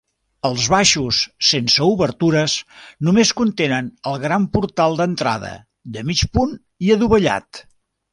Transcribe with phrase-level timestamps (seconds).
[0.47, 1.17] Els baixos,
[1.49, 2.55] sense obertures,
[3.09, 5.53] només contenen el gran portal d'entrada,
[5.99, 7.61] de mig punt i adovellat.